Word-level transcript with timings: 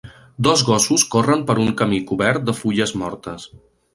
Dos 0.45 0.63
gossos 0.69 1.03
corren 1.15 1.43
per 1.51 1.57
un 1.67 1.69
camí 1.83 2.01
cobert 2.11 2.49
de 2.49 2.57
fulles 2.63 2.97
mortes. 3.05 3.49